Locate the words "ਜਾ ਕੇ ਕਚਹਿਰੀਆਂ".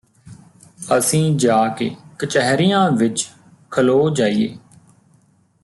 1.35-2.89